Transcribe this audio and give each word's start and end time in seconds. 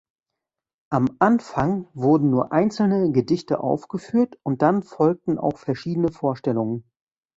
Am 0.89 1.15
Anfang 1.19 1.87
wurden 1.93 2.31
nur 2.31 2.51
einzelne 2.51 3.11
Gedichte 3.11 3.59
aufgeführt 3.59 4.39
und 4.41 4.63
dann 4.63 4.81
folgten 4.81 5.37
auch 5.37 5.59
verschiedene 5.59 6.09
Vorstellungen. 6.11 6.89